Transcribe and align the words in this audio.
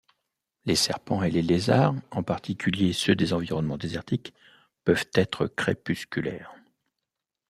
Les 0.65 0.75
serpents 0.75 1.21
et 1.21 1.29
les 1.29 1.43
lézards, 1.43 1.93
en 2.09 2.23
particulier 2.23 2.91
ceux 2.91 3.13
des 3.13 3.33
environnements 3.33 3.77
désertiques, 3.77 4.33
peuvent 4.83 5.05
être 5.13 5.45
crépusculaires. 5.45 6.55